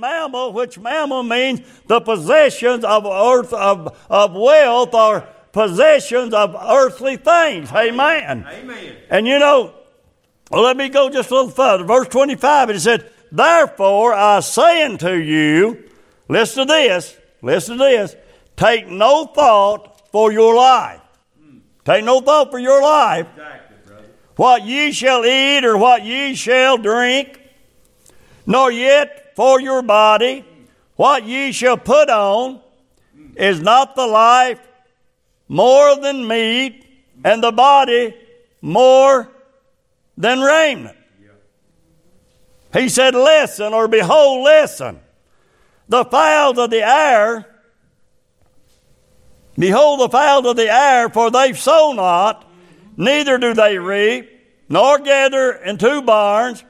[0.00, 7.16] mammon, which mammon means the possessions of earth of, of wealth or possessions of earthly
[7.16, 7.72] things.
[7.72, 8.46] Amen.
[8.48, 8.96] Amen.
[9.08, 9.74] And you know,
[10.50, 11.84] well, let me go just a little further.
[11.84, 15.84] Verse 25, it said, Therefore I say unto you,
[16.28, 18.16] listen to this, listen to this,
[18.56, 21.00] take no thought for your life.
[21.84, 24.04] Take no thought for your life, Exactly,
[24.36, 27.40] what ye shall eat or what ye shall drink,
[28.44, 30.44] nor yet for your body,
[30.96, 32.60] what ye shall put on.
[33.36, 34.58] Is not the life
[35.46, 36.86] more than meat,
[37.22, 38.16] and the body
[38.62, 39.28] more
[40.16, 40.96] than raiment?
[42.72, 45.00] He said, Listen, or behold, listen.
[45.88, 47.46] The fowls of the air,
[49.58, 52.50] behold the fowls of the air, for they sow not,
[52.96, 54.30] neither do they reap,
[54.68, 56.64] nor gather into barns,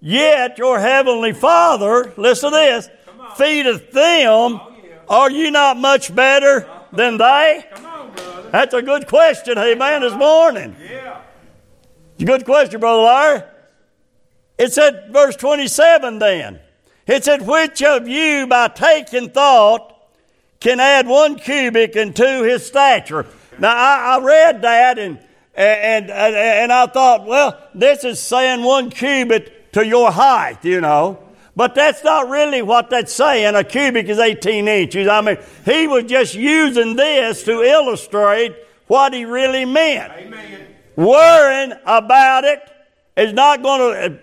[0.00, 2.88] yet your heavenly Father, listen to this,
[3.36, 4.60] feedeth them.
[5.08, 7.64] Are you not much better than they?
[7.84, 8.12] On.
[8.50, 10.76] That's a good question, amen, this morning.
[10.82, 11.20] Yeah.
[12.14, 13.42] It's a good question, Brother Larry.
[14.58, 16.60] It said, verse 27 then.
[17.06, 19.96] It said, Which of you by taking thought
[20.60, 23.26] can add one cubit into his stature?
[23.58, 25.18] Now, I, I read that and,
[25.54, 30.80] and, and, and I thought, well, this is saying one cubit to your height, you
[30.80, 31.18] know.
[31.56, 33.54] But that's not really what that's saying.
[33.54, 35.08] A cubit is 18 inches.
[35.08, 38.54] I mean, he was just using this to illustrate
[38.86, 40.66] what he really meant Amen.
[40.96, 42.60] worrying about it
[43.16, 44.20] is not going to,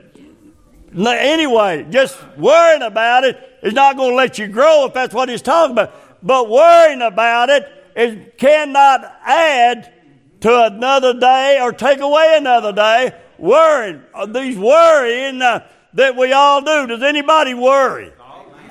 [0.98, 5.14] uh, anyway, just worrying about it is not going to let you grow if that's
[5.14, 5.94] what he's talking about.
[6.23, 9.94] But worrying about it is, cannot add
[10.42, 13.14] to another day or take away another day.
[13.38, 16.88] Worrying, uh, these worrying uh, that we all do.
[16.88, 18.12] Does anybody worry?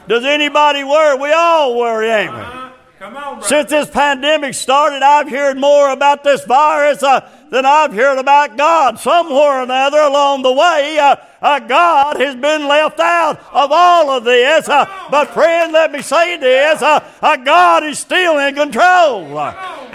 [0.08, 1.18] Does anybody worry?
[1.18, 2.38] We all worry, ain't we?
[2.38, 3.42] Uh, come on.
[3.42, 8.56] Since this pandemic started, I've heard more about this virus uh, than I've heard about
[8.56, 8.98] God.
[9.00, 14.10] Somewhere or another along the way, uh, uh, God has been left out of all
[14.10, 14.68] of this.
[14.68, 19.28] Uh, but, friend, let me say this uh, uh, God is still in control.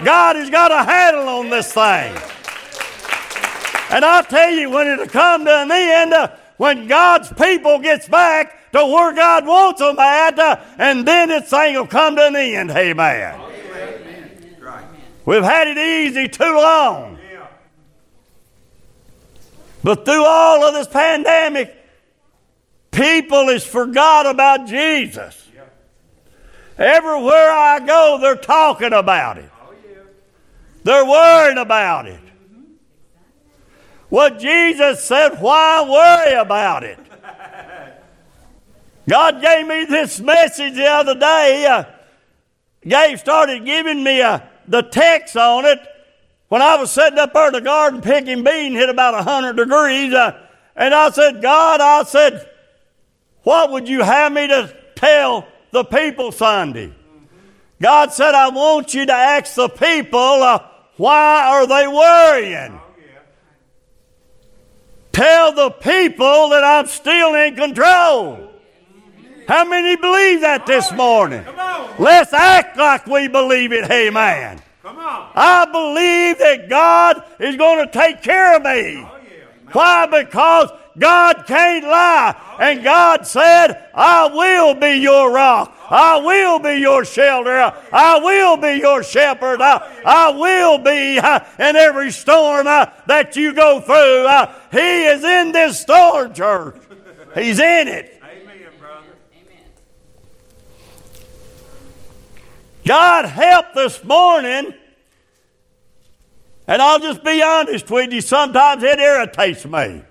[0.04, 2.14] God has got a handle on this thing.
[3.92, 8.08] And I'll tell you, when it'll come to an end, uh, when God's people gets
[8.08, 12.26] back to where God wants them at, uh, and then this thing will come to
[12.26, 12.70] an end.
[12.70, 13.38] Amen.
[14.58, 14.84] Right.
[15.26, 17.18] We've had it easy too long.
[19.84, 21.76] But through all of this pandemic,
[22.92, 25.38] people has forgot about Jesus.
[26.78, 29.50] Everywhere I go, they're talking about it.
[30.84, 32.20] They're worrying about it.
[34.12, 36.98] What Jesus said, why worry about it?
[39.08, 41.64] God gave me this message the other day.
[41.64, 41.84] Uh,
[42.86, 45.78] gave started giving me uh, the text on it
[46.48, 50.12] when I was sitting up there in the garden picking beans, hit about hundred degrees,
[50.12, 50.38] uh,
[50.76, 52.46] and I said, God, I said,
[53.44, 56.92] what would you have me to tell the people Sunday?
[57.80, 60.58] God said, I want you to ask the people, uh,
[60.98, 62.78] why are they worrying?
[65.12, 68.50] Tell the people that I'm still in control.
[69.46, 71.44] How many believe that this morning?
[71.98, 73.86] Let's act like we believe it.
[74.82, 75.30] Come on.
[75.34, 79.04] I believe that God is going to take care of me.
[79.04, 79.18] Oh.
[79.72, 80.06] Why?
[80.06, 82.56] Because God can't lie.
[82.60, 85.76] And God said, I will be your rock.
[85.88, 87.72] I will be your shelter.
[87.92, 89.60] I will be your shepherd.
[89.60, 94.26] I, I will be uh, in every storm uh, that you go through.
[94.26, 96.76] Uh, he is in this storm, church.
[97.34, 98.20] He's in it.
[98.22, 99.06] Amen, brother.
[99.34, 99.64] Amen.
[102.86, 104.74] God help this morning.
[106.66, 110.02] And I'll just be honest with you, sometimes it irritates me.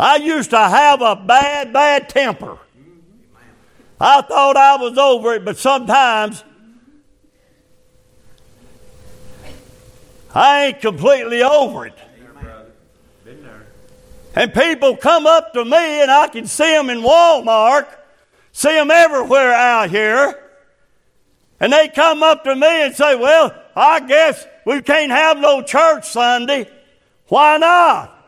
[0.00, 2.56] I used to have a bad, bad temper.
[4.00, 6.42] I thought I was over it, but sometimes
[10.34, 11.98] I ain't completely over it.
[14.34, 17.86] And people come up to me, and I can see them in Walmart,
[18.52, 20.42] see them everywhere out here.
[21.58, 25.62] And they come up to me and say, Well, I guess we can't have no
[25.62, 26.70] church Sunday.
[27.26, 28.19] Why not?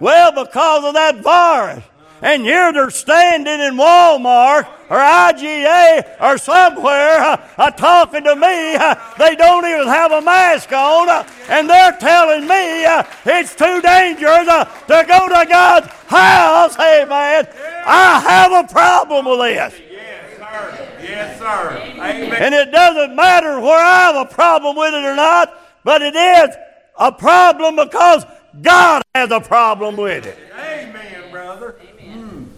[0.00, 1.84] Well, because of that virus.
[2.22, 8.74] And here they're standing in Walmart or IGA or somewhere uh, talking to me.
[8.74, 11.08] Uh, they don't even have a mask on.
[11.08, 16.76] uh, and they're telling me uh, it's too dangerous uh, to go to God's house.
[16.76, 17.48] Hey, man,
[17.86, 19.80] I have a problem with this.
[19.90, 20.88] Yes, sir.
[21.02, 21.92] Yes, sir.
[21.94, 22.32] Amen.
[22.34, 25.54] And it doesn't matter where I have a problem with it or not,
[25.84, 26.54] but it is
[26.98, 28.26] a problem because
[28.60, 30.38] God has a problem with it.
[30.54, 31.76] Amen, brother.
[31.80, 32.52] amen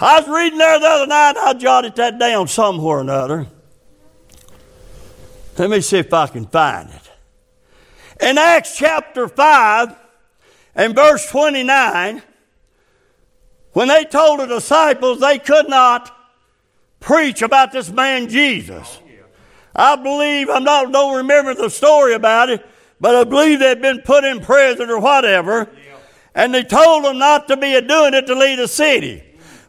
[0.00, 3.46] I was reading there the other night, I jotted that down somewhere or another.
[5.56, 7.10] Let me see if I can find it.
[8.20, 9.96] In Acts chapter 5
[10.76, 12.22] and verse 29,
[13.72, 16.16] when they told the disciples they could not
[17.00, 19.00] preach about this man Jesus,
[19.74, 22.64] I believe, I'm not, don't remember the story about it,
[23.00, 25.68] but I believe they'd been put in prison or whatever,
[26.34, 29.22] and they told them not to be doing it to leave the city.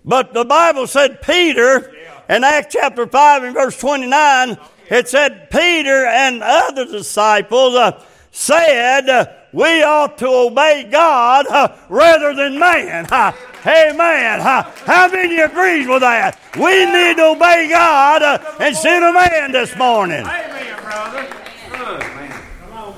[0.05, 1.93] But the Bible said Peter,
[2.29, 4.57] in Acts chapter 5 and verse 29,
[4.89, 11.75] it said Peter and other disciples uh, said, uh, we ought to obey God uh,
[11.89, 13.07] rather than man.
[13.65, 14.39] Amen.
[14.39, 16.39] How many agrees with that?
[16.55, 20.25] We need to obey God uh, instead of man this morning.
[20.25, 21.27] Amen, brother
[22.15, 22.41] man.
[22.61, 22.93] Come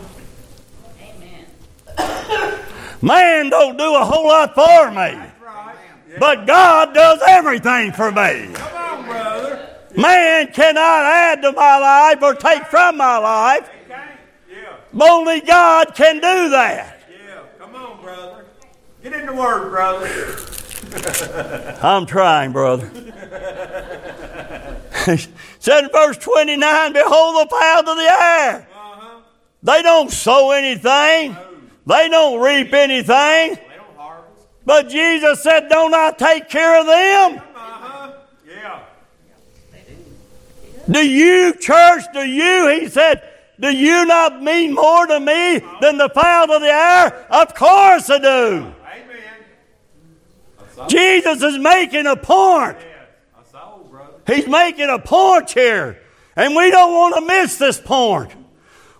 [1.97, 2.20] on.
[3.01, 5.75] Man don't do a whole lot for me, That's right.
[6.09, 6.17] Yeah.
[6.19, 8.49] but God does everything for me.
[8.53, 9.69] Come on, brother.
[9.97, 13.69] Man cannot add to my life or take from my life.
[13.85, 14.03] Okay.
[14.51, 14.75] Yeah.
[14.93, 16.99] but Only God can do that.
[17.09, 17.39] Yeah.
[17.59, 18.45] Come on, brother.
[19.01, 20.37] Get in the word, brother.
[21.81, 22.89] I'm trying, brother.
[25.59, 28.67] Said in verse 29, Behold the fowls of the air.
[28.73, 29.19] Uh-huh.
[29.63, 31.35] They don't sow anything.
[31.85, 33.07] They don't reap anything.
[33.07, 34.47] They don't harvest.
[34.65, 37.41] But Jesus said, Don't I take care of them?
[37.55, 38.13] Uh-huh.
[38.47, 38.79] Yeah.
[40.89, 43.31] Do you, church, do you, he said,
[43.61, 47.13] do you not mean more to me than the fowls of the air?
[47.29, 48.27] Of course I do.
[48.27, 48.73] Amen.
[50.89, 52.77] Jesus is making a point.
[53.37, 54.13] I saw, brother.
[54.25, 56.01] He's making a point here.
[56.35, 58.31] And we don't want to miss this point.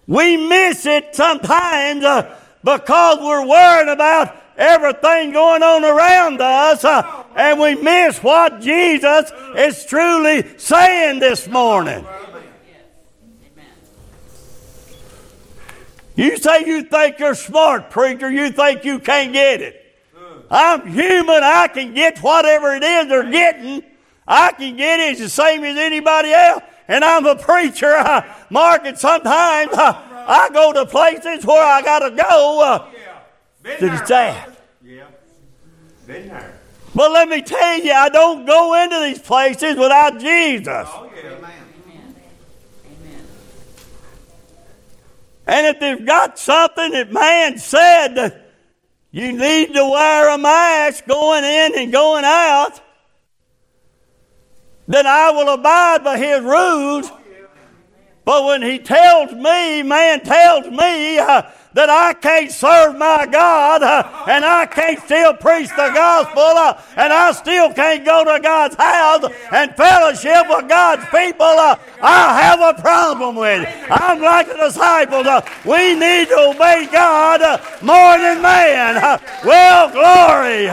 [0.06, 7.24] We miss it sometimes uh, because we're worried about everything going on around us, uh,
[7.36, 12.06] and we miss what Jesus is truly saying this morning.
[16.16, 18.30] You say you think you're smart, preacher.
[18.30, 19.78] You think you can't get it.
[20.52, 21.44] I'm human.
[21.44, 23.84] I can get whatever it is they're getting.
[24.28, 25.14] I can get it.
[25.14, 26.64] It's the same as anybody else.
[26.88, 27.96] And I'm a preacher.
[27.98, 29.72] I, Mark, and sometimes
[30.28, 32.62] I go to places where I got to go.
[32.62, 33.78] Uh, Yeah.
[33.78, 34.62] To the there, staff.
[34.84, 35.04] Yeah.
[36.08, 36.60] Been there.
[36.96, 40.88] but let me tell you, I don't go into these places without Jesus.
[40.90, 41.32] Oh, yeah.
[45.48, 48.52] And if they've got something that man said that
[49.12, 52.80] you need to wear a mask going in and going out,
[54.88, 57.12] then I will abide by his rules.
[58.24, 61.42] But when he tells me, man tells me uh,
[61.74, 66.80] that I can't serve my God uh, and I can't still preach the gospel uh,
[66.98, 72.42] and I still can't go to God's house and fellowship with God's people, uh, I
[72.42, 73.92] have a problem with it.
[73.92, 75.26] I'm like the disciples.
[75.26, 77.42] uh, we need to obey God
[77.82, 78.98] more than man.
[78.98, 80.70] Uh, well, glory.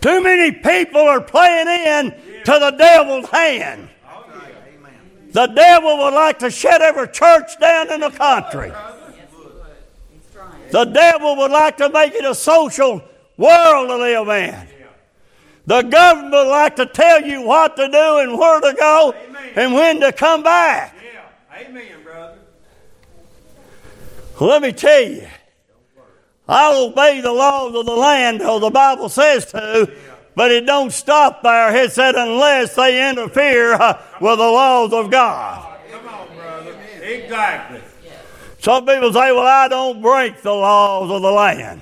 [0.00, 3.88] Too many people are playing in to the devil's hand.
[5.32, 8.72] The devil would like to shut every church down in the country.
[10.70, 13.02] The devil would like to make it a social
[13.36, 14.68] world to live in.
[15.66, 19.14] The government would like to tell you what to do and where to go
[19.54, 20.96] and when to come back.
[21.54, 22.38] Amen, brother.
[24.40, 25.28] Let me tell you,
[26.48, 29.92] I'll obey the laws of the land, though the Bible says to,
[30.34, 31.74] but it don't stop there.
[31.84, 35.78] It said unless they interfere uh, with the laws of God.
[35.90, 36.76] Come on, brother.
[37.02, 37.80] Exactly.
[38.58, 41.80] Some people say, well, I don't break the laws of the land.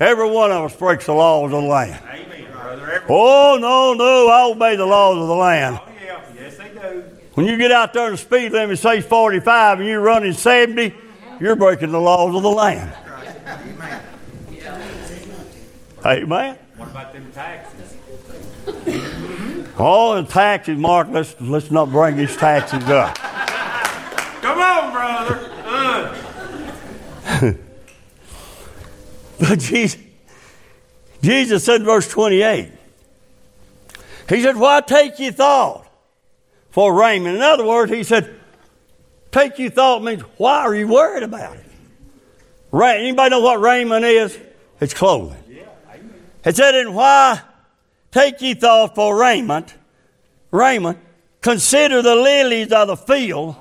[0.00, 2.02] Every one of us breaks the laws of the land.
[2.08, 2.90] Amen, brother.
[2.92, 5.78] Every- Oh, no, no, I obey the laws of the land.
[5.80, 6.20] oh, yeah.
[6.36, 7.04] Yes, they do.
[7.34, 10.92] When you get out there and the speed limit says 45 and you're running 70,
[11.40, 12.92] you're breaking the laws of the land.
[13.46, 14.02] Amen.
[16.04, 16.58] Amen.
[16.76, 17.67] What about them taxes?
[19.78, 23.14] Oh, and taxes, Mark, let's, let's not bring these taxes up.
[24.42, 25.52] Come on, brother.
[25.64, 27.52] Uh,
[29.40, 30.00] But Jesus,
[31.22, 32.70] Jesus said in verse 28,
[34.28, 35.86] He said, Why take ye thought
[36.70, 37.36] for raiment?
[37.36, 38.34] In other words, He said,
[39.30, 41.64] Take you thought means, why are you worried about it?
[42.72, 44.38] Ra- Anybody know what raiment is?
[44.80, 45.36] It's clothing.
[46.44, 47.40] It said, and why
[48.10, 49.74] take ye thought for raiment?
[50.50, 50.98] Raiment.
[51.40, 53.56] Consider the lilies of the field,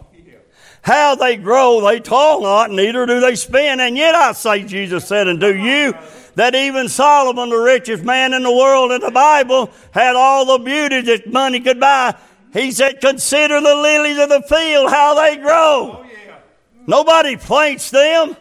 [0.81, 3.79] how they grow, they toil not, neither do they spin.
[3.79, 5.93] And yet I say, Jesus said unto you,
[6.35, 10.63] that even Solomon, the richest man in the world in the Bible, had all the
[10.63, 12.15] beauty that money could buy.
[12.53, 16.05] He said, Consider the lilies of the field, how they grow.
[16.85, 18.37] Nobody plants them.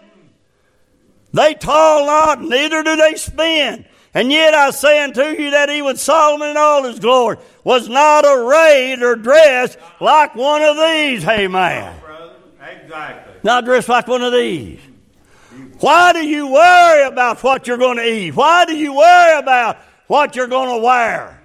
[1.32, 3.84] They toil not, neither do they spin.
[4.16, 8.24] And yet I say unto you that even Solomon in all his glory was not
[8.24, 11.22] arrayed or dressed like one of these.
[11.22, 12.00] Amen.
[12.00, 12.32] Brother.
[12.66, 13.34] Exactly.
[13.42, 14.80] Not dressed like one of these.
[15.80, 18.34] Why do you worry about what you're going to eat?
[18.34, 21.42] Why do you worry about what you're going to wear?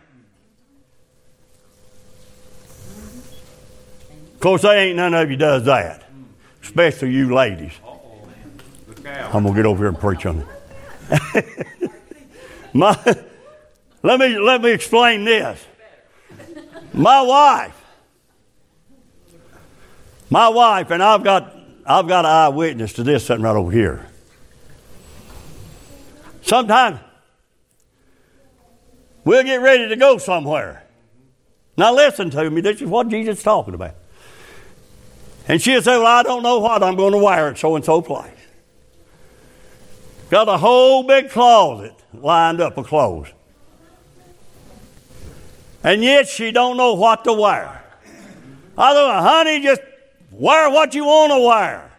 [4.34, 6.10] Of course, there ain't none of you does that,
[6.64, 7.74] especially you ladies.
[9.06, 10.48] I'm gonna get over here and preach on
[11.12, 11.78] it.
[12.74, 12.98] My,
[14.04, 15.64] let me let me explain this.
[16.94, 17.86] My wife,
[20.30, 24.08] my wife, and I've got I've got an eyewitness to this sitting right over here.
[26.42, 27.00] Sometimes
[29.24, 30.84] we'll get ready to go somewhere.
[31.78, 32.62] Now listen to me.
[32.62, 33.96] This is what Jesus is talking about.
[35.48, 37.84] And she'll say, "Well, I don't know what I'm going to wear at so and
[37.84, 38.32] so place."
[40.30, 43.28] Got a whole big closet lined up of clothes.
[45.84, 47.84] And yet she don't know what to wear.
[48.78, 49.82] I thought, honey, just
[50.32, 51.92] wear what you want to wear.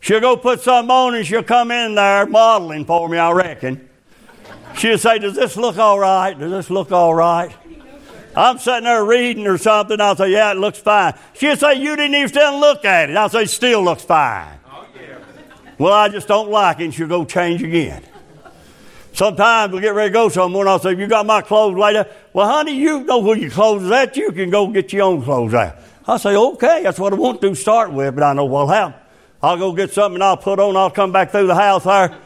[0.00, 3.88] She'll go put something on and she'll come in there modeling for me, I reckon.
[4.76, 6.38] She'll say, Does this look all right?
[6.38, 7.54] Does this look all right?
[8.34, 10.00] I'm sitting there reading or something.
[10.00, 11.18] I'll say, Yeah, it looks fine.
[11.34, 13.16] She'll say, You didn't even stand and look at it.
[13.16, 14.58] I'll say, Still looks fine.
[14.66, 15.18] Oh, yeah.
[15.78, 18.02] Well, I just don't like it, and she'll go change again.
[19.12, 21.96] Sometimes we get ready to go somewhere, and I'll say, You got my clothes laid
[21.96, 22.08] out?
[22.32, 24.16] Well, honey, you know where your clothes is at.
[24.16, 25.76] You can go get your own clothes out.
[26.06, 29.00] I say, Okay, that's what I want to start with, but I know what'll happen.
[29.42, 32.16] I'll go get something and I'll put on, I'll come back through the house there.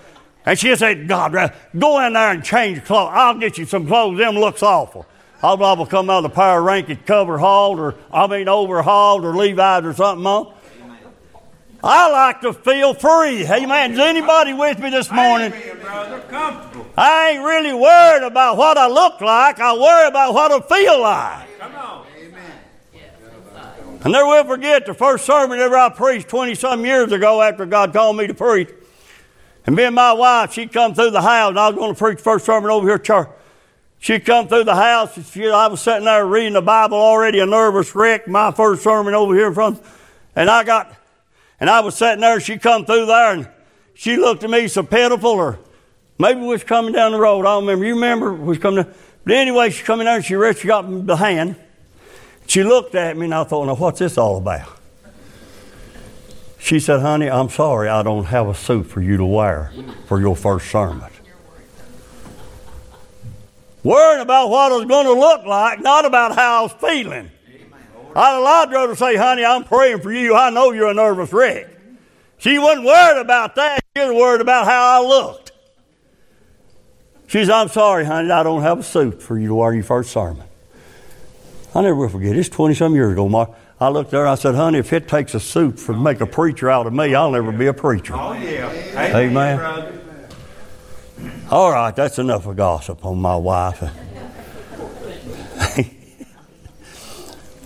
[0.47, 3.11] And she'll say, God, go in there and change clothes.
[3.12, 4.19] I'll get you some clothes.
[4.19, 5.07] Them looks awful.
[5.43, 9.35] I'll probably come out of the power ranking cover hauled or, I mean, overhauled or
[9.35, 10.53] Levi's or something on.
[11.87, 13.45] I like to feel free.
[13.45, 15.53] Hey, man, is anybody with me this morning?
[15.53, 16.87] Amen.
[16.97, 19.61] I ain't really worried about what I look like.
[19.61, 21.59] I worry about what I feel like.
[21.59, 22.07] Come on.
[22.19, 22.53] Amen.
[24.03, 27.67] I never will forget the first sermon ever I preached 20 some years ago after
[27.67, 28.71] God called me to preach.
[29.67, 31.99] And me and my wife, she'd come through the house, and I was going to
[31.99, 33.29] preach first sermon over here at church.
[33.99, 37.41] She come through the house, and she, I was sitting there reading the Bible already,
[37.41, 39.83] a nervous wreck, my first sermon over here in front.
[40.35, 40.95] And I got,
[41.64, 43.49] and I was sitting there, she come through there, and
[43.94, 45.59] she looked at me so pitiful, or
[46.18, 47.40] maybe we was coming down the road.
[47.47, 47.87] I don't remember.
[47.87, 48.94] You remember we was coming down.
[49.25, 51.56] But anyway, she come in there, and she reached, got the hand.
[52.47, 54.68] She looked at me, and I thought, now what's this all about?
[56.59, 59.73] She said, honey, I'm sorry I don't have a suit for you to wear
[60.06, 61.11] for your first sermon.
[63.83, 67.30] Worrying about what I was going to look like, not about how I was feeling.
[68.14, 70.35] I'd a lot rather say, honey, I'm praying for you.
[70.35, 71.68] I know you're a nervous wreck.
[72.38, 73.80] She wasn't worried about that.
[73.97, 75.52] She was worried about how I looked.
[77.26, 79.83] She said, I'm sorry, honey, I don't have a suit for you to wear your
[79.83, 80.47] first sermon.
[81.75, 82.37] I never will forget.
[82.37, 83.50] It's 20 some years ago, Mark.
[83.80, 86.26] I looked there and I said, honey, if it takes a suit to make a
[86.26, 88.14] preacher out of me, I'll never be a preacher.
[88.14, 88.71] Oh, yeah.
[89.16, 89.56] Amen.
[89.56, 90.00] brother.
[91.50, 93.83] All right, that's enough of gossip on my wife.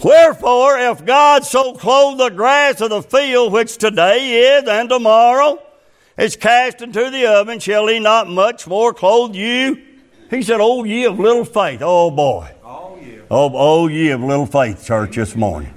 [0.02, 5.60] Wherefore, if God so clothe the grass of the field, which today is and tomorrow
[6.16, 9.82] is cast into the oven, shall he not much more clothe you?
[10.30, 11.80] He said, Oh, ye of little faith.
[11.82, 12.52] Oh, boy.
[12.64, 13.18] Oh, yeah.
[13.30, 15.74] Oh, oh, ye of little faith, church, this morning.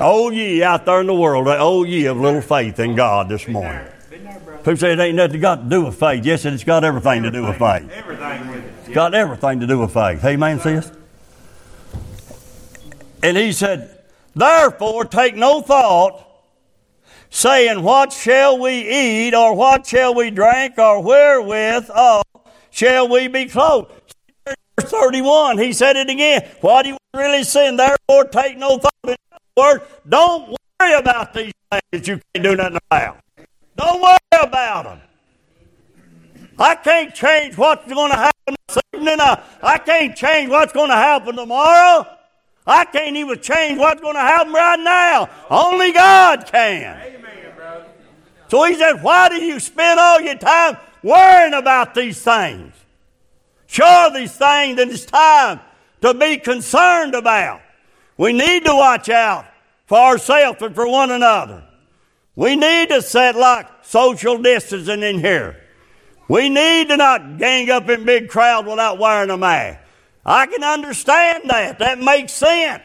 [0.00, 1.46] Oh, ye out there in the world.
[1.48, 3.86] Oh, ye of little faith in God this morning.
[4.58, 6.24] People say it ain't nothing got to do with faith.
[6.24, 7.90] Yes, it's got everything to do with faith.
[7.90, 8.72] Everything with it.
[8.86, 10.24] It's got everything to do with faith.
[10.24, 10.92] Amen, sis?
[13.22, 13.98] And he said,
[14.34, 16.26] Therefore, take no thought,
[17.30, 22.38] saying, What shall we eat, or what shall we drink, or wherewithal uh,
[22.70, 23.92] shall we be clothed?
[24.46, 26.48] Verse 31, he said it again.
[26.60, 28.92] What he was really saying, therefore, take no thought.
[29.04, 33.18] In other words, don't worry about these things that you can't do nothing about.
[33.76, 35.00] Don't worry about them.
[36.58, 39.20] I can't change what's going to happen this evening.
[39.20, 42.06] I, I can't change what's going to happen tomorrow.
[42.66, 45.28] I can't even change what's going to happen right now.
[45.50, 47.00] Only God can.
[48.48, 52.74] So he said, Why do you spend all your time worrying about these things?
[53.66, 55.60] Sure, these things that it's time
[56.02, 57.62] to be concerned about.
[58.16, 59.46] We need to watch out
[59.86, 61.64] for ourselves and for one another.
[62.36, 65.60] We need to set like social distancing in here.
[66.28, 69.80] We need to not gang up in big crowds without wearing a mask.
[70.24, 71.78] I can understand that.
[71.80, 72.84] That makes sense.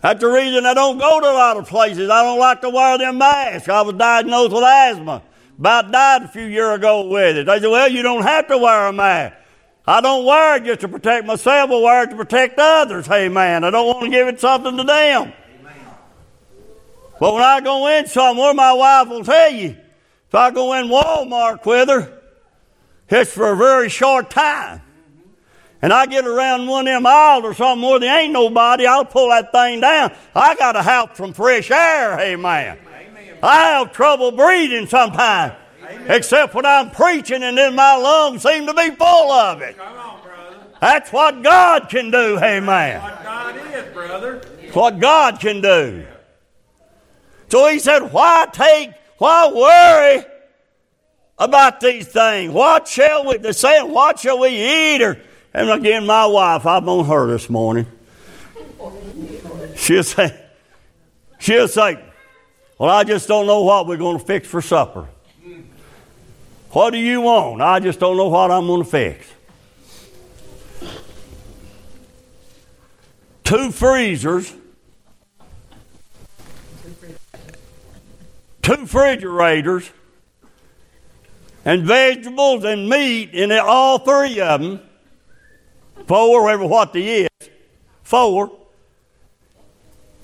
[0.00, 2.08] That's the reason I don't go to a lot of places.
[2.08, 3.68] I don't like to wear them masks.
[3.68, 5.22] I was diagnosed with asthma.
[5.58, 7.46] About died a few years ago with it.
[7.46, 9.36] They said, well, you don't have to wear a mask.
[9.86, 13.06] I don't wear it just to protect myself, I wear it to protect others.
[13.06, 15.32] Hey, man, I don't want to give it something to them.
[17.18, 19.76] But when I go in somewhere, my wife will tell you,
[20.28, 22.20] if I go in Walmart with her,
[23.10, 24.80] it's for a very short time.
[25.82, 29.04] And I get around one of them aisles or something where there ain't nobody, I'll
[29.04, 30.12] pull that thing down.
[30.34, 32.78] I got to have some fresh air, amen.
[32.86, 33.38] amen.
[33.42, 35.54] I have trouble breathing sometimes.
[36.06, 39.76] Except when I'm preaching and then my lungs seem to be full of it.
[39.76, 40.56] Come on, brother.
[40.80, 43.02] That's what God can do, amen.
[43.02, 44.40] What God is, brother.
[44.60, 46.06] It's what God can do.
[47.48, 50.24] So he said, Why take, why worry
[51.38, 52.52] about these things?
[52.52, 55.02] What shall we, they're saying, What shall we eat?
[55.02, 55.20] Or,
[55.52, 57.86] and again, my wife, I'm on her this morning.
[59.76, 60.38] She'll say,
[61.38, 62.02] She'll say,
[62.78, 65.08] Well, I just don't know what we're going to fix for supper.
[66.70, 67.62] What do you want?
[67.62, 69.26] I just don't know what I'm going to fix.
[73.42, 74.54] Two freezers
[78.62, 79.90] two refrigerators
[81.64, 84.80] and vegetables and meat in all three of them.
[86.10, 87.28] Four, whatever what they is.
[88.02, 88.50] Four.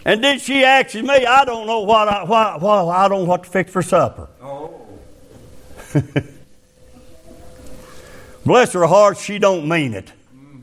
[0.05, 3.27] And then she asks me, I don't know what I, what, what, I don't know
[3.27, 4.29] what to fix for supper.
[4.43, 4.81] Oh.
[8.45, 10.13] Bless her heart, she don't mean it.
[10.37, 10.63] Mm.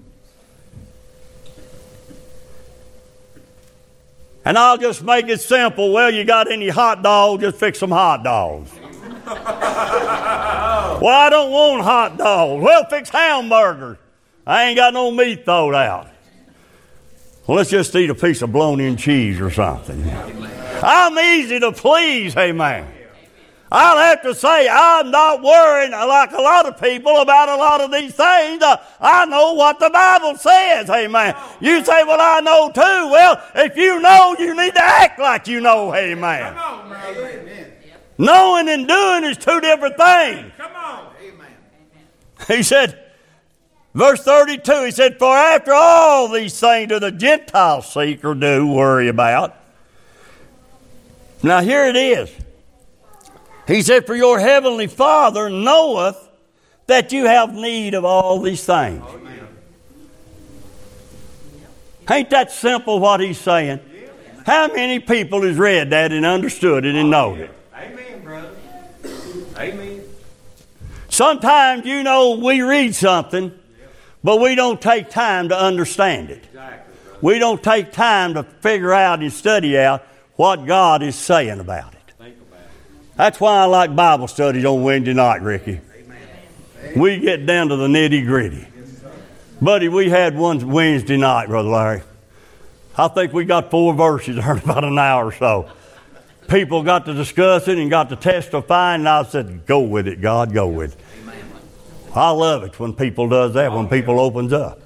[4.43, 5.93] And I'll just make it simple.
[5.93, 7.43] Well, you got any hot dogs?
[7.43, 8.73] Just fix some hot dogs.
[9.25, 12.61] well, I don't want hot dogs.
[12.61, 13.99] Well, fix hamburgers.
[14.45, 16.09] I ain't got no meat thrown out.
[17.47, 20.09] Well, let's just eat a piece of blown in cheese or something.
[20.81, 22.87] I'm easy to please, hey man.
[23.71, 27.81] I'll have to say, I'm not worrying like a lot of people about a lot
[27.81, 28.61] of these things.
[28.61, 30.91] Uh, I know what the Bible says.
[30.91, 31.35] Amen.
[31.59, 32.81] You say, well, I know too.
[32.81, 35.93] Well, if you know, you need to act like you know.
[35.95, 36.53] Amen.
[36.53, 37.73] Come on.
[38.19, 40.51] Knowing and doing is two different things.
[40.55, 41.07] Come on.
[42.47, 43.02] He said,
[43.93, 48.67] verse 32, he said, For after all these things do the Gentiles seek or do
[48.67, 49.55] worry about.
[51.41, 52.31] Now here it is.
[53.67, 56.17] He said, For your heavenly Father knoweth
[56.87, 59.03] that you have need of all these things.
[62.09, 63.79] Ain't that simple what he's saying?
[64.45, 67.49] How many people has read that and understood it and know it?
[67.73, 68.55] Amen, brother.
[69.57, 70.01] Amen.
[71.07, 73.57] Sometimes, you know, we read something,
[74.23, 76.43] but we don't take time to understand it.
[77.21, 80.03] We don't take time to figure out and study out
[80.35, 81.99] what God is saying about it.
[83.15, 85.79] That's why I like Bible studies on Wednesday night, Ricky.
[86.95, 88.67] We get down to the nitty gritty.
[89.61, 92.01] Buddy, we had one Wednesday night, Brother Larry.
[92.97, 95.69] I think we got four verses in about an hour or so.
[96.47, 100.19] People got to discuss it and got to testify, and I said, "Go with it,
[100.19, 101.22] God, go with it."
[102.15, 103.71] I love it when people does that.
[103.71, 104.81] When people opens up,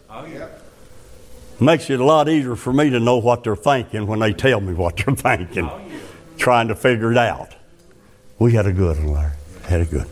[1.60, 4.62] makes it a lot easier for me to know what they're thinking when they tell
[4.62, 5.70] me what they're thinking,
[6.38, 7.56] trying to figure it out.
[8.40, 9.34] We had a good one, Larry.
[9.64, 10.08] Had a good.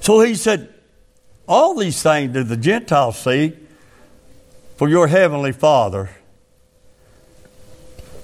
[0.00, 0.72] So he said,
[1.46, 3.56] All these things do the Gentiles see,
[4.76, 6.10] for your heavenly Father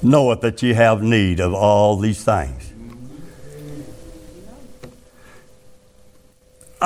[0.03, 2.66] knoweth that ye have need of all these things.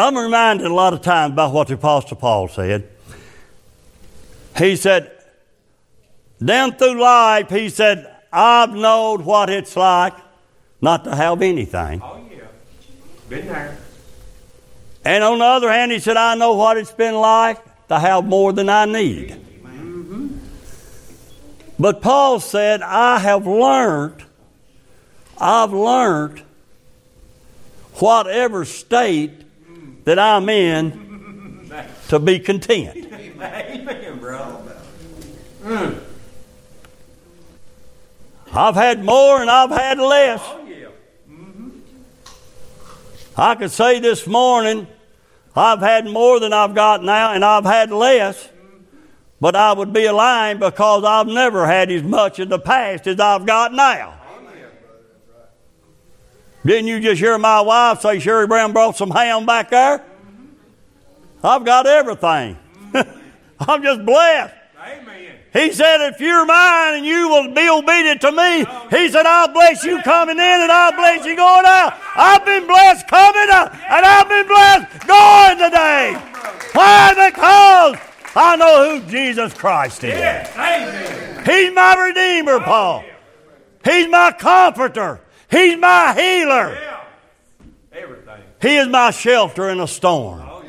[0.01, 2.89] I'm reminded a lot of times by what the Apostle Paul said.
[4.57, 5.13] He said,
[6.43, 10.15] down through life, he said, I've known what it's like
[10.81, 12.01] not to have anything.
[12.03, 12.45] Oh, yeah.
[13.29, 13.77] been there.
[15.05, 17.59] And on the other hand, he said, I know what it's been like
[17.89, 19.31] to have more than I need.
[19.31, 20.39] Mm-hmm.
[21.79, 24.25] But Paul said, I have learned,
[25.37, 26.43] I've learned
[27.95, 29.33] whatever state
[30.05, 31.71] that I'm in
[32.09, 33.07] to be content.
[33.41, 34.63] Amen, bro.
[35.63, 36.01] Mm.
[38.53, 40.41] I've had more and I've had less.
[40.43, 40.89] Oh, yeah.
[43.37, 44.87] I could say this morning,
[45.55, 48.49] I've had more than I've got now, and I've had less,
[49.41, 53.21] but I would be lying because I've never had as much in the past as
[53.21, 54.20] I've got now.
[56.65, 60.05] Didn't you just hear my wife say Sherry Brown brought some ham back there?
[61.43, 62.59] I've got everything.
[63.61, 64.55] I'm just blessed.
[64.79, 65.37] Amen.
[65.53, 69.53] He said, If you're mine and you will be obedient to me, He said, I'll
[69.53, 71.99] bless you coming in and I'll bless you going out.
[72.15, 76.15] I've been blessed coming up and I've been blessed going today.
[76.73, 77.31] Why?
[77.31, 77.97] Because
[78.37, 80.13] I know who Jesus Christ is.
[80.13, 81.47] Yes.
[81.47, 83.05] He's my Redeemer, Paul.
[83.85, 85.21] He's my comforter.
[85.51, 86.75] He's my healer.
[86.75, 87.05] Yeah.
[87.93, 88.43] Everything.
[88.63, 90.41] He is my shelter in a storm.
[90.43, 90.61] Oh.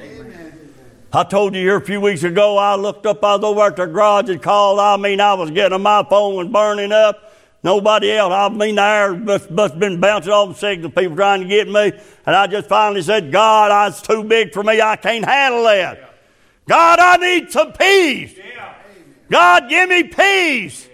[1.14, 3.76] I told you here a few weeks ago, I looked up, I was over at
[3.76, 4.80] the garage and called.
[4.80, 7.34] I mean, I was getting, my phone was burning up.
[7.64, 8.32] Nobody else.
[8.32, 11.48] I mean, the air must, must have been bouncing off the signal, people trying to
[11.48, 11.92] get me.
[12.26, 14.82] And I just finally said, God, it's too big for me.
[14.82, 16.14] I can't handle that.
[16.68, 18.34] God, I need some peace.
[18.38, 18.74] Yeah.
[19.30, 20.88] God, give me peace.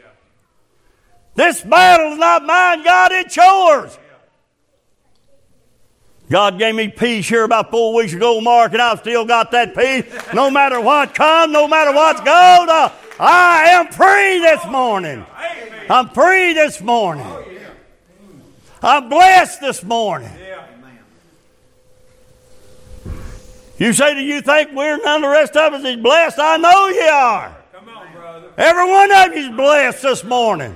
[1.37, 3.99] This battle is not mine, God, it's yours.
[6.31, 9.75] God gave me peace here about four weeks ago, Mark, and I've still got that
[9.75, 10.03] peace.
[10.33, 15.23] No matter what comes, no matter what's going on, I am free this morning.
[15.87, 17.27] I'm free this morning.
[18.81, 20.31] I'm blessed this morning.
[23.77, 26.39] You say, do you think we're none of the rest of us is blessed?
[26.39, 27.55] I know you are.
[27.73, 28.49] Come on, brother.
[28.57, 30.75] Every one of you is blessed this morning.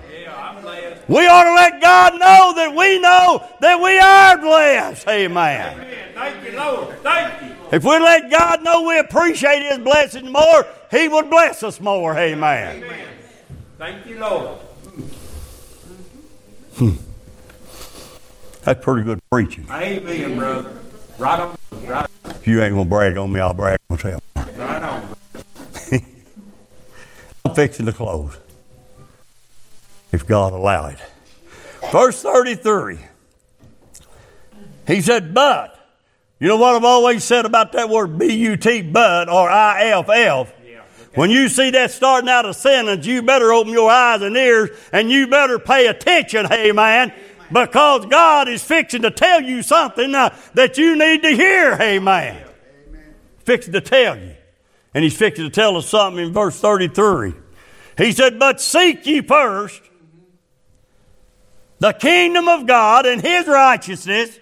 [1.12, 1.20] Yeah, I'm blessed.
[1.20, 5.08] We ought to let God know that we know that we are blessed.
[5.08, 5.74] Amen.
[5.74, 5.98] Amen.
[6.14, 7.00] Thank you, Lord.
[7.04, 7.56] Thank you.
[7.72, 12.18] If we let God know we appreciate His blessing more, He would bless us more.
[12.18, 12.84] Amen.
[12.84, 13.08] Amen.
[13.78, 14.58] Thank you, Lord.
[16.76, 16.92] Hmm.
[18.64, 19.66] That's pretty good preaching.
[19.72, 20.78] Amen, brother.
[21.18, 21.58] Right on.
[21.84, 24.22] Right, If you ain't gonna brag on me, I'll brag myself.
[24.36, 25.16] right on.
[27.46, 28.38] I'm fixing to close.
[30.12, 31.00] If God allow it.
[31.92, 33.00] Verse 33.
[34.88, 35.78] He said, but.
[36.40, 40.54] You know what I've always said about that word B-U-T, but, or I-F-F?
[41.14, 44.70] When you see that starting out a sentence, you better open your eyes and ears
[44.92, 47.14] and you better pay attention, hey man,
[47.52, 52.00] because God is fixing to tell you something uh, that you need to hear, hey
[52.00, 52.42] man.
[53.40, 54.36] Fixing to tell you.
[54.94, 57.34] And he's fixing to tell us something in verse 33.
[57.98, 59.82] He said, But seek ye first
[61.82, 64.40] the kingdom of God and his righteousness,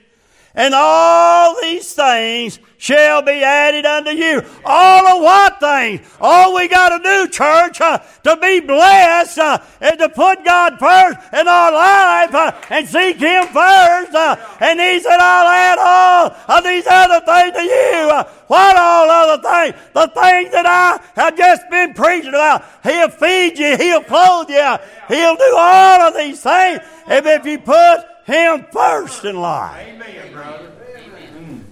[0.55, 4.41] and all these things shall be added unto you.
[4.65, 6.01] All of what things?
[6.19, 10.79] All we got to do, church, uh, to be blessed uh, is to put God
[10.79, 14.15] first in our life uh, and seek Him first.
[14.15, 18.09] uh, and He said, I'll add all of these other things to you.
[18.09, 19.81] Uh, what all other things?
[19.93, 22.63] The things that I have just been preaching about.
[22.83, 23.77] He'll feed you.
[23.77, 24.77] He'll clothe you.
[25.09, 29.87] He'll do all of these things if, if you put Him first in life.
[29.87, 30.71] Amen, brother.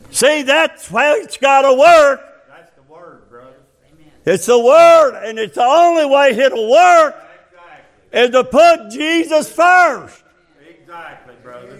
[0.09, 2.21] See, that's how it's got to work.
[2.49, 3.53] That's the word, brother.
[4.25, 7.15] It's the Word, and it's the only way it'll work
[8.11, 8.19] Exactly.
[8.21, 10.23] is to put Jesus first.
[10.67, 11.79] Exactly, brother.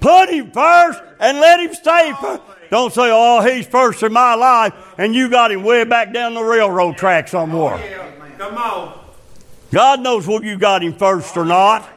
[0.00, 2.42] Put Him first and let Him stay first.
[2.70, 6.34] Don't say, oh, He's first in my life, and you got Him way back down
[6.34, 7.74] the railroad track somewhere.
[7.74, 8.38] Oh, yeah.
[8.38, 8.98] Come on.
[9.72, 11.88] God knows whether you got Him first or not.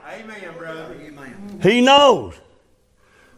[1.65, 2.35] He knows.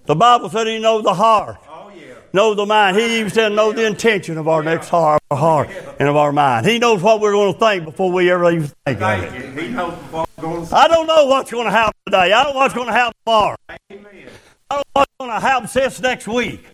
[0.06, 2.14] The Bible said He knows the heart, Oh, yeah.
[2.34, 2.98] knows the mind.
[2.98, 6.32] He even said, know the intention of our next heart, our heart and of our
[6.32, 6.66] mind.
[6.66, 9.34] He knows what we're going to think before we ever even think of it.
[9.34, 9.62] you.
[9.62, 9.94] He knows
[10.40, 12.32] going to I don't know what's going to happen today.
[12.34, 13.56] I don't know what's going to happen tomorrow.
[13.92, 14.30] Amen.
[14.70, 16.66] I don't know what's going to happen since next week.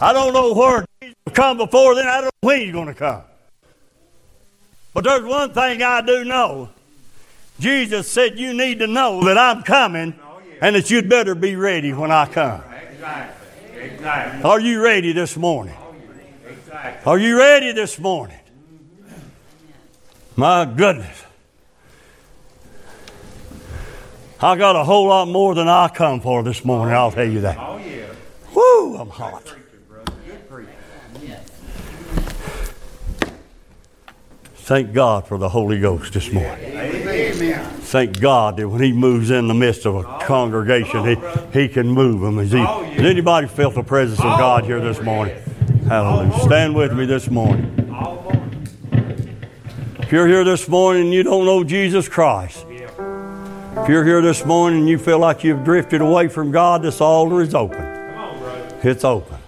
[0.00, 2.08] I don't know where Jesus will come before then.
[2.08, 3.22] I don't know when he's going to come.
[4.94, 6.68] But there's one thing I do know.
[7.60, 10.18] Jesus said, You need to know that I'm coming
[10.62, 12.62] and that you'd better be ready when I come.
[12.92, 13.80] Exactly.
[13.80, 14.42] Exactly.
[14.48, 15.74] Are you ready this morning?
[15.76, 15.94] Oh,
[16.48, 17.10] exactly.
[17.10, 18.38] Are you ready this morning?
[20.36, 21.24] My goodness.
[24.40, 27.40] I got a whole lot more than I come for this morning, I'll tell you
[27.40, 27.58] that.
[27.58, 28.06] Oh, yeah.
[28.54, 29.44] Woo, I'm hot.
[29.44, 30.12] Preacher, brother.
[30.26, 30.72] Good preacher.
[34.62, 36.76] Thank God for the Holy Ghost this morning.
[36.76, 37.64] Amen.
[37.80, 41.16] Thank God that when He moves in the midst of a congregation, He,
[41.52, 42.38] he can move them.
[42.38, 45.36] Has, he, has anybody felt the presence of God here this morning?
[45.88, 46.38] Hallelujah.
[46.44, 47.70] Stand with me this morning.
[49.98, 54.46] If you're here this morning and you don't know Jesus Christ, if you're here this
[54.46, 57.84] morning and you feel like you've drifted away from God, this altar is open.
[57.84, 58.78] On.
[58.84, 59.38] It's open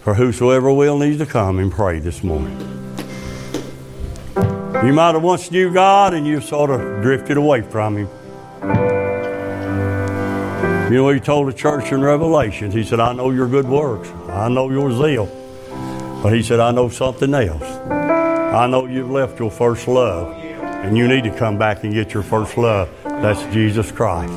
[0.00, 2.75] for whosoever will needs to come and pray this morning.
[4.86, 8.08] You might have once knew God and you sort of drifted away from Him.
[10.92, 14.08] You know, He told the church in Revelations, He said, I know your good works,
[14.28, 15.26] I know your zeal.
[16.22, 17.64] But He said, I know something else.
[17.64, 22.14] I know you've left your first love, and you need to come back and get
[22.14, 22.88] your first love.
[23.02, 24.32] That's Jesus Christ.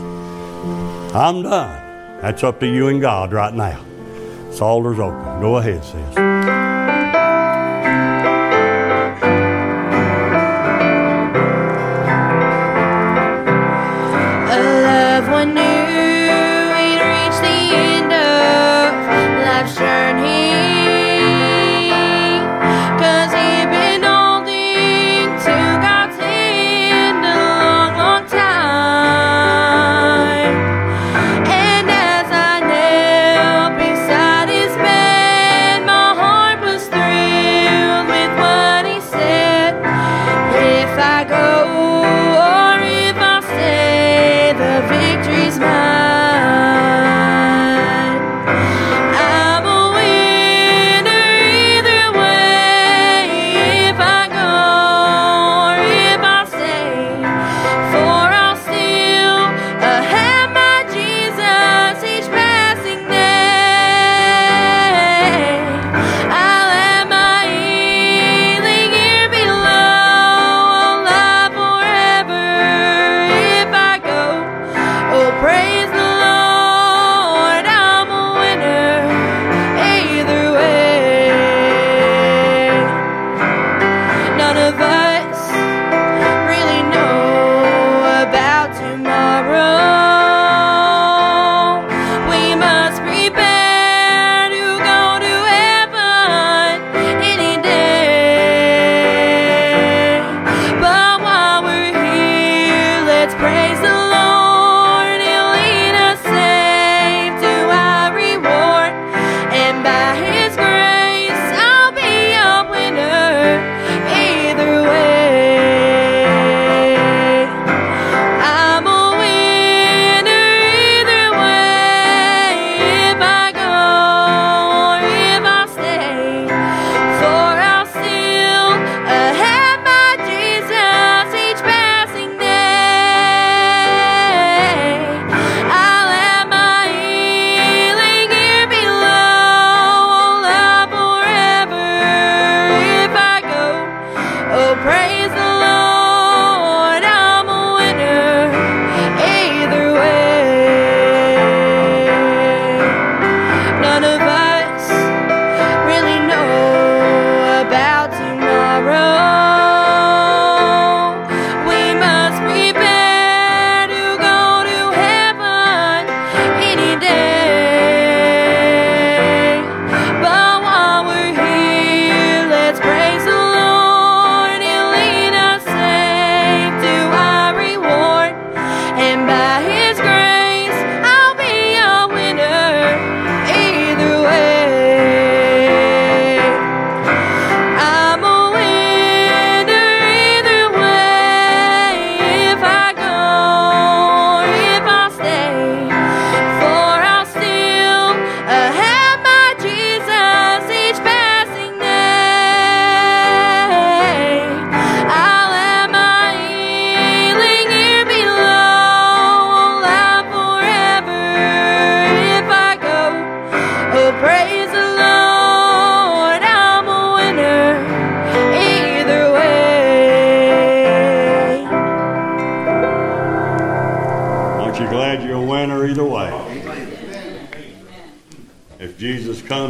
[1.16, 2.22] I'm done.
[2.22, 3.86] That's up to you and God right now.
[4.50, 5.42] This altar's open.
[5.42, 6.29] Go ahead, sis.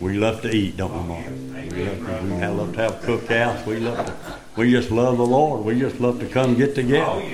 [0.00, 1.26] We love to eat, don't we, Mark?
[1.72, 3.64] We love to, we love to have cookouts.
[3.66, 4.14] We love to,
[4.56, 5.64] we just love the Lord.
[5.64, 7.24] We just love to come get together.